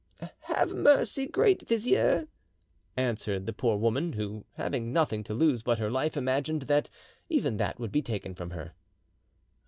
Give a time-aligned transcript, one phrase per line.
[0.45, 2.27] "Have mercy, great Vizier,"
[2.97, 6.89] answered the poor woman, who, having nothing to lose but her life, imagined that
[7.29, 8.73] even that would be taken from her.